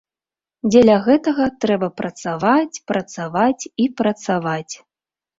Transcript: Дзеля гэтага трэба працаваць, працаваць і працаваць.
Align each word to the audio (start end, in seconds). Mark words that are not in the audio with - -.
Дзеля 0.71 0.93
гэтага 1.07 1.43
трэба 1.65 1.89
працаваць, 1.99 2.81
працаваць 2.93 3.63
і 3.83 3.85
працаваць. 4.01 4.73